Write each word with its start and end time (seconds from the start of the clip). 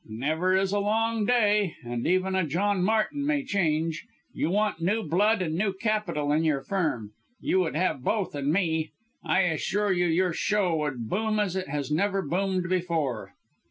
"Never 0.09 0.55
is 0.57 0.71
a 0.71 0.79
long 0.79 1.25
day 1.27 1.75
and 1.83 2.07
even 2.07 2.33
a 2.33 2.43
John 2.43 2.83
Martin 2.83 3.23
may 3.23 3.43
change. 3.43 4.07
You 4.33 4.49
want 4.49 4.81
new 4.81 5.03
blood 5.03 5.43
and 5.43 5.55
new 5.55 5.73
capital 5.73 6.31
in 6.31 6.43
your 6.43 6.61
Firm 6.61 7.11
you 7.39 7.59
would 7.59 7.75
have 7.75 8.03
both 8.03 8.33
in 8.33 8.51
me. 8.51 8.89
I 9.23 9.41
assure 9.41 9.91
you 9.93 10.05
your 10.07 10.33
show 10.33 10.75
would 10.77 11.07
boom 11.07 11.39
as 11.39 11.55
it 11.55 11.69
has 11.69 11.91
never 11.91 12.23
boomed 12.23 12.67
before!" 12.67 13.35